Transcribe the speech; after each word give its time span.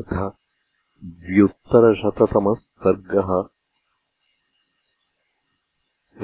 अथ 0.00 0.14
द्व्युत्तरशततमः 1.04 2.54
सर्गः 2.54 3.48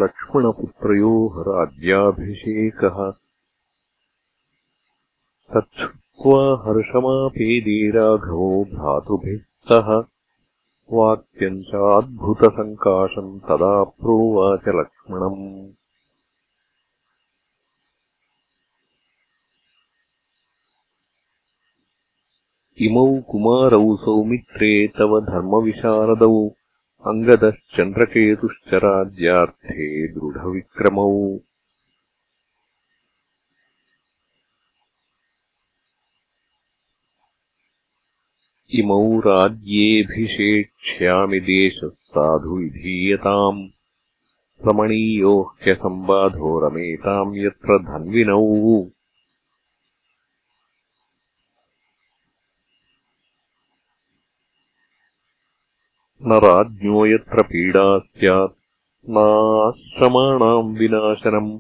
लक्ष्मणपुत्रयोः 0.05 1.43
राज्याभिषेकः। 1.43 3.11
तच्छ्रुत्वा 5.55 6.65
हर्षमापेदे 6.67 7.91
राघवो 7.91 8.67
सह। 9.39 10.05
वाक्यम् 10.93 11.63
चाद्भुतसङ्काशम् 11.63 13.41
तदा 13.41 13.85
प्रोवाच 13.85 14.61
लक्ष्मणम् 14.69 15.71
इमौ 22.81 23.21
कुमारौ 23.21 23.97
सौमित्रे 23.97 24.89
तव 24.89 25.21
धर्मविशारदौ। 25.21 26.51
अङ्गदश्चन्द्रकेतुश्च 27.07 28.75
राज्यार्थे 28.75 30.09
दृढविक्रमौ। 30.09 31.39
इमौ 38.75 39.21
राज्येऽभिषेक्ष्यामि 39.21 41.41
देशः 41.41 41.89
साधु 41.89 42.57
विधीयताम् 42.57 43.69
रमणीयो 44.69 45.55
ह्यसम्बाधो 45.63 46.69
रमेताम् 46.69 47.37
यत्र 47.37 47.79
धन्विनौ। 47.79 48.87
न 56.29 56.33
राज्ञो 56.33 57.07
यत्र 57.07 57.43
पीडा 57.43 57.99
स्यात्। 57.99 58.53
नाश्रमाणाम् 59.11 60.79
विनाशनम् 60.79 61.59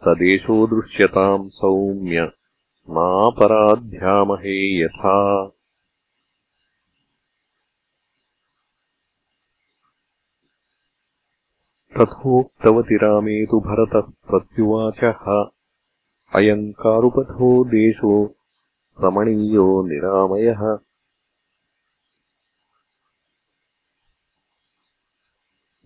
स 0.00 0.02
देशो 0.08 0.66
दृश्यताम् 0.66 1.50
सौम्य। 1.50 2.20
नापराध्यामहे 2.90 4.84
यथा। 4.84 5.46
तथोक्तवति 12.00 12.94
रामे 12.94 13.46
तु 13.46 13.60
भरतः 13.60 14.00
प्रत्युवाचः। 14.00 15.44
अयम् 16.40 16.72
कारुपथो 16.72 17.64
देशो 17.64 18.34
रमणीयो 19.00 19.82
निरामयः 19.82 20.78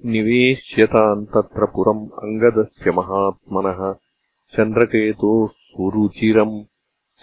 निवेश्यताम् 0.07 1.27
तत्र 1.27 1.67
पुरम् 1.67 2.11
अङ्गदस्य 2.11 2.91
महात्मनः। 2.91 3.93
चन्द्रकेतोः 4.57 5.49
सुरुचिरम् 5.49 6.65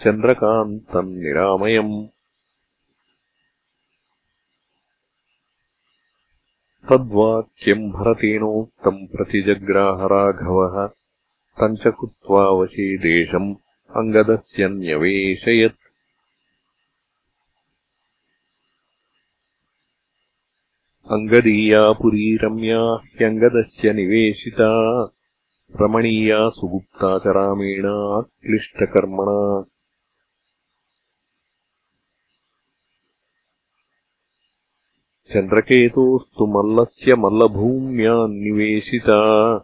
चन्द्रकान्तम् 0.04 1.16
निरामयम्। 1.16 2.06
तद्वाक्यम् 6.88 7.92
भरतेनोक्तम् 7.92 9.06
प्रतिजग्राहराघवः। 9.06 10.86
तम् 11.60 11.76
च 11.76 11.80
कृत्वा 11.80 12.50
वशे 12.50 12.98
देशम् 12.98 13.54
अङ्गदस्य 13.96 14.68
न्यवेशयत् 14.68 15.85
अङ्गदीया 21.14 21.92
पुरी 21.92 22.36
रम्या 22.36 23.08
ह्यङ्गदस्य 23.18 23.92
निवेशिता। 23.92 25.10
रमणीया 25.80 26.48
सुगुप्ता 26.48 27.18
च 27.18 27.22
रामेण 27.26 27.82
क्लिष्टकर्मणा। 28.46 29.64
चन्द्रकेतोस्तु 35.32 36.46
मल्लस्य 36.46 37.14
मल्लभूम्यान्निवेशिता 37.14 39.58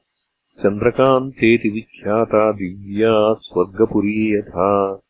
चन्द्रकान्तेति 0.62 1.68
विख्याता 1.68 2.52
दिव्या 2.52 3.34
स्वर्गपुरी 3.34 4.38
यथा 4.38 5.00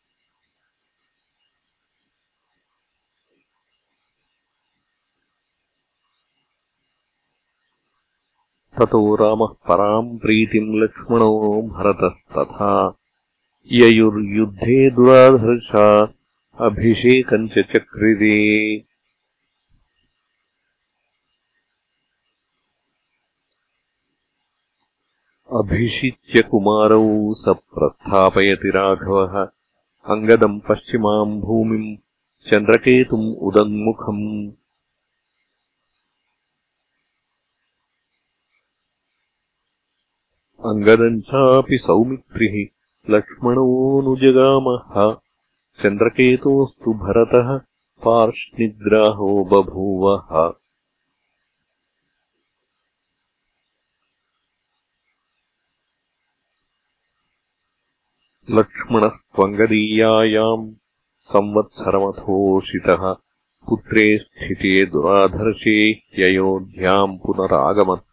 ततो 8.79 9.15
रामः 9.15 9.47
पराम् 9.47 10.19
प्रीतिम् 10.19 10.83
लक्ष्मणो 10.83 11.61
भरतस्तथा। 11.61 12.97
ययुर्युद्धे 13.71 14.89
दुराधर्षा 14.89 16.13
अभिषेकम् 16.59 17.49
च 17.49 17.51
चक्रिरे 17.51 18.77
अभिषिच्य 25.57 26.41
कुमारौ 26.41 27.33
स 27.33 27.43
प्रस्थापयति 27.47 28.69
राघवः। 28.69 29.47
अङ्गदम् 30.09 30.59
पश्चिमाम् 30.59 31.41
भूमिम् 31.41 31.97
चन्द्रकेतुम् 32.53 33.35
उदन्मुखम् 33.35 34.51
अङ्गदम् 40.71 41.21
चापि 41.21 41.77
सौमित्रिः 41.77 42.55
लक्ष्मणोऽनुजगामः 43.13 45.15
चन्द्रकेतोस्तु 45.83 46.93
भरतः 46.93 47.57
पार्ष्णिग्राहो 48.05 49.29
बभूवः। 49.51 50.53
लक्ष्मणस्त्वङ्गदीयायाम् 58.49 60.71
संवत्सरमथोषितः 61.33 63.13
पुत्रे 63.67 64.17
स्थिते 64.17 64.85
दुराधर्षे 64.85 65.77
ह्ययोध्याम् 66.15 67.17
पुनरागमत् 67.17 68.12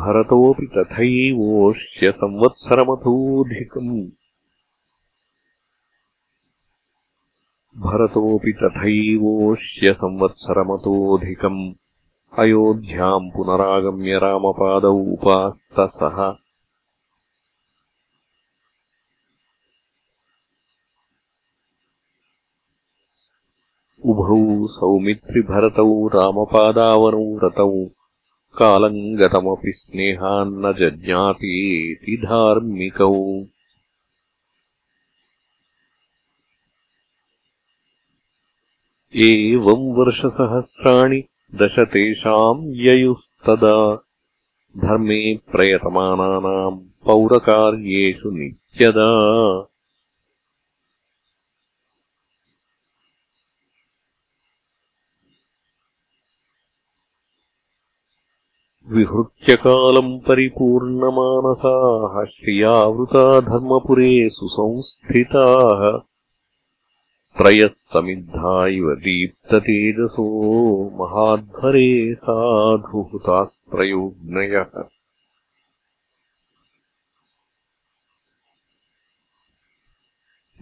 भरतोऽपि 0.00 0.66
तथैवोष्य 0.76 2.10
संवत्सरमथोऽधिकम्। 2.22 3.90
भरतोऽपि 7.86 8.52
तथैवोष्य 8.62 9.92
संवत्सरमतोऽधिकम् 10.02 11.60
अयोध्याम् 12.42 13.30
पुनरागम्य 13.36 14.18
रामपादौ 14.24 14.94
उपास्तसः 15.14 16.18
उभौ 24.12 24.38
सौमित्रिभरतौ 24.76 25.90
रामपादावनौ 26.14 27.26
रतौ 27.44 27.70
कालम् 28.58 29.16
गतमपि 29.16 29.72
स्नेहान्न 29.72 30.72
जज्ञातीति 30.72 32.16
धार्मिकौ। 32.16 33.44
एवम् 39.16 39.94
वर्षसहस्राणि 39.96 41.22
दश 41.54 41.78
तेषाम् 41.78 42.74
ययुस्तदा 42.74 43.94
धर्मे 44.78 45.36
प्रयतमानानाम् 45.36 47.04
पौरकार्येषु 47.04 48.30
नित्यदा 48.30 49.08
विहृत्यकालम् 59.04 60.20
परिपूर्णमानसाः 60.20 62.24
श्रियावृता 62.24 63.40
धर्मपुरे 63.40 64.28
सुसंस्थिताः। 64.28 66.00
त्रयः 67.38 67.66
समिद्धा 67.66 68.66
इव 68.66 68.94
दीप्ततेजसो 68.94 70.90
महाध्वरे 70.90 72.14
साधुहुतास्त्रयोग्नयः 72.14 74.84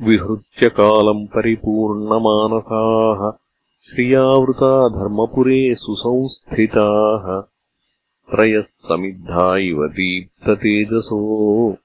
विहृत्य 0.03 0.69
कालम् 0.69 1.27
परिपूर्णमानसाः 1.27 3.33
श्रियावृता 3.91 4.89
धर्मपुरे 4.89 5.75
सुसंस्थिताः 5.75 7.52
त्रयः 8.33 8.63
समिद्धा 8.63 9.57
इव 9.57 9.89
दीप्ततेजसो। 9.89 11.79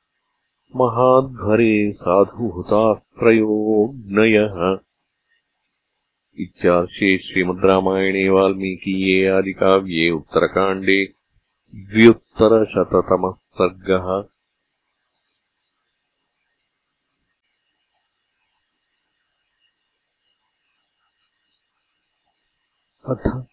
महाध्वरे 0.75 1.91
साधुहृतास्त्रयोऽग्नयः। 1.91 4.79
इत्यार्षे 6.39 7.17
श्रीमद् 7.17 7.65
रामायणे 7.65 8.29
वाल्मीकीये 8.29 9.27
आदिकाव्ये 9.27 10.11
उत्तरकाण्डे 10.11 11.13
द्व्युत्तरशततमः 11.75 13.31
सर्गः। 13.31 14.33
अथ 23.13 23.47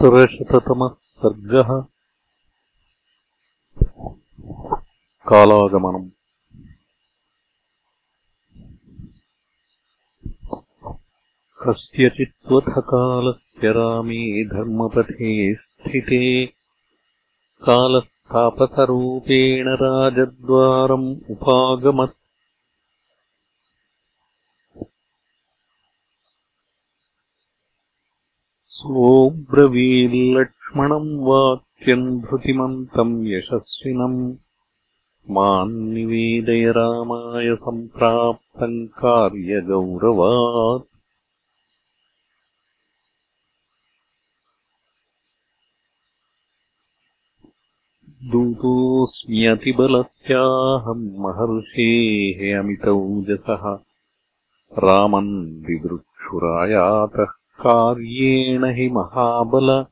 त्र्युत्तरशततमः 0.00 0.88
सर्गः 0.88 1.86
कालागमनम्। 5.28 6.10
कस्यचित्त्वथ 11.62 12.78
कालस्य 12.78 13.72
रामे 13.72 14.44
धर्मपथे 14.44 15.54
स्थिते 15.54 16.46
कालस्थापसरूपेण 17.68 19.68
राजद्वारम् 19.68 21.16
उपागमत् 21.30 22.23
सोऽब्रवील्लक्ष्मणम् 28.84 31.20
वाक्यम् 31.20 32.20
धृतिमन्तम् 32.20 33.26
यशस्विनम् 33.26 34.36
माम् 35.30 35.94
निवेदय 35.94 36.70
रामाय 36.70 37.56
सम्प्राप्तम् 37.56 38.86
कार्यगौरवात्। 38.86 40.84
दूतोऽस्म्यतिबलस्याहम् 48.30 51.18
महर्षेः 51.18 52.60
अमितौजसः। 52.60 53.78
रामम् 54.78 55.62
दिदृक्षुरायातः 55.62 57.43
कार्येण 57.60 58.64
हि 58.64 58.88
महाबल। 58.88 59.84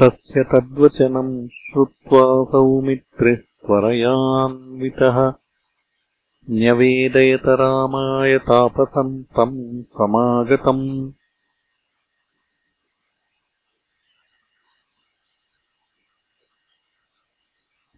तस्य 0.00 0.42
तद्वचनम् 0.44 1.48
श्रुत्वा 1.48 2.22
सौमित्रिः 2.52 3.36
त्वरयान्वितः 3.36 5.18
न्यवेदयत 6.50 7.46
रामाय 7.60 8.38
तापसन्तम् 8.38 9.82
समागतम् 9.84 11.12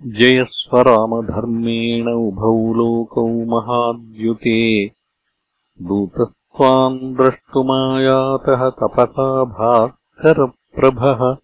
जयस्वरामधर्मेण 0.06 2.08
उभौ 2.08 2.74
लोकौ 2.74 3.26
महाद्युते। 3.26 4.92
दूतस्त्वाम् 5.82 7.16
द्रष्टुमायातः 7.16 8.70
तपसा 8.70 9.44
भास्करप्रभः। 9.44 11.36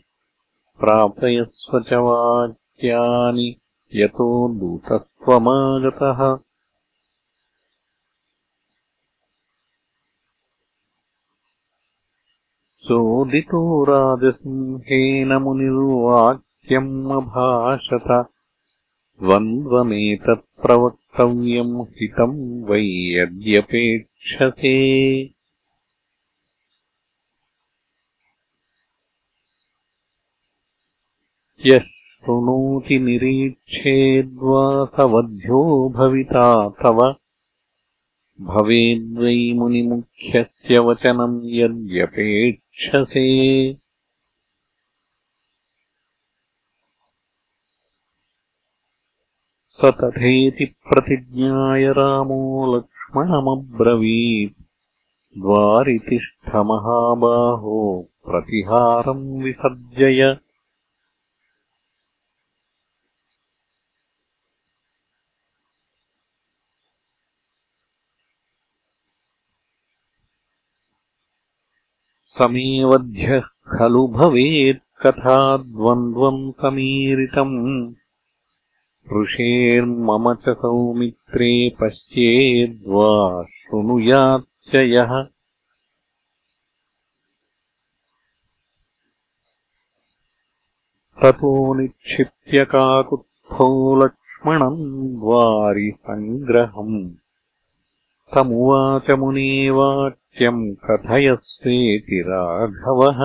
प्रापयस्व 0.80 1.80
च 1.80 1.94
वाक्यानि 1.94 3.56
यतो 3.96 4.54
दूतस्त्वमागतः। 4.54 6.38
चोदितो 12.84 13.84
राजसिंहेन 13.84 15.34
मुनिर्वाक्यम् 15.34 17.12
अभाषत 17.12 18.30
द्वन्द्वमेतत्प्रवक्तव्यम् 19.24 21.82
हितम् 21.82 22.64
वै 22.64 22.86
यद्यपेत् 22.86 24.11
क्षसे 24.26 24.76
यः 31.66 31.80
शृणोति 31.80 33.00
निरीक्षेद्वा 33.06 34.64
स 34.96 35.08
वध्यो 35.14 35.62
भविता 35.98 36.48
तव। 36.84 37.00
भवेद्वै 38.42 39.38
मुनिमुख्यस्य 39.60 40.80
वचनम् 40.88 41.42
यद्यपेक्षसे 41.60 43.26
स 49.78 49.92
तथेति 50.02 50.66
प्रतिज्ञाय 50.90 51.88
रामो 52.00 52.42
लक्ष्मणमब्रवीत् 53.18 55.40
द्वारितिष्ठमहाबाहो 55.40 58.10
प्रतिहारम् 58.26 59.44
विसर्जय। 59.44 60.38
समेवध्यः 72.24 73.42
खलु 73.42 74.08
भवेत् 74.08 75.08
कथा 75.08 75.58
द्वन्द्वम् 75.58 76.52
समीरितम्। 76.52 78.01
ऋषेर्मम 79.20 80.34
च 80.34 80.50
सौमित्रे 80.50 81.54
पश्येद्वा 81.82 83.44
शृणुयाच्च 83.44 84.76
यः 84.76 85.12
ततो 91.24 91.74
निक्षिप्य 91.74 92.66
काकुत्स्थो 92.66 93.68
लक्ष्मणम् 94.06 94.80
द्वारिसङ्ग्रहम्। 95.20 97.10
तमुवाच 98.36 99.12
मुने 99.12 99.70
वाक्यम् 99.70 100.76
कथयस्वेति 100.86 102.22
राघवः 102.28 103.20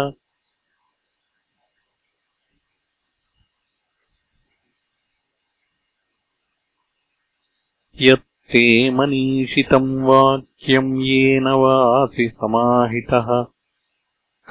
यत्ते 8.01 8.91
मनीषितम् 8.91 10.03
वाक्यम् 10.03 11.03
येन 11.03 11.43
वासि 11.43 12.29
समाहितः। 12.29 13.47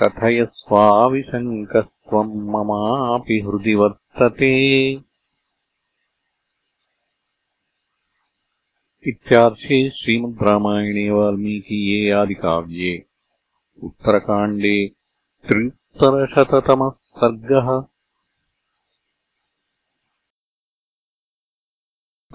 कथयस्वाविशङ्कस्त्वम् 0.01 2.35
ममापि 2.35 3.39
हृदि 3.39 3.75
वर्तते। 3.75 4.99
इत्यार्षे 9.07 9.89
श्रीमद् 9.89 10.43
रामायणे 10.43 11.11
वाल्मीकीये 11.11 12.11
आदिकाव्ये। 12.11 13.05
उत्तरकाण्डे 13.83 14.91
त्रित्तरशततमः 15.47 16.91
सर्गः। 16.99 17.83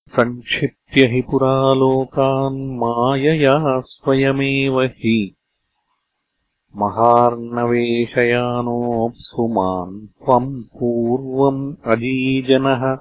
सङ्क्षिप्य 0.10 1.02
हि 1.02 1.22
पुरालोकान् 1.22 2.78
मायया 2.78 3.80
स्वयमेव 3.80 4.82
हि 4.82 5.36
महार्णवेशयानोऽप्सु 6.76 9.48
माम् 9.48 10.08
त्वम् 10.08 10.64
पूर्वम् 10.64 11.76
अजीजनः। 11.86 12.98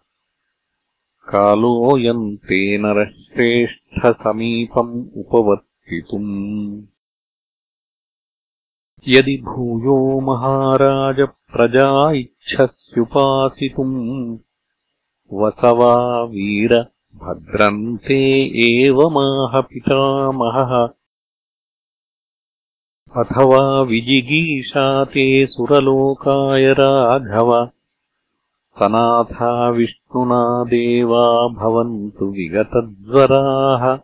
कालोऽयम् 1.28 2.38
ते 2.38 2.78
नरः 2.78 3.06
श्रेष्ठसमीपम् 3.06 5.18
उपवर्तितुम्। 5.18 6.84
यदि 9.08 9.38
भूयो 9.38 10.20
महाराजप्रजा 10.20 12.12
इच्छस्युपासितुम्। 12.12 14.38
वसवा 15.34 16.24
वीर 16.24 16.91
भद्रन्ते 17.16 18.52
एव 18.66 19.10
माह 19.10 19.62
पितामहः। 19.62 20.90
अथवा 23.24 23.82
विजिगीषा 23.82 25.06
ते 25.06 25.48
सुरलोकाय 25.48 26.74
राघव। 26.74 27.72
सनाथा 28.66 29.70
विष्णुना 29.70 30.64
देवा 30.64 31.48
भवन्तु 31.48 32.26
विगतज्वराः। 32.26 34.00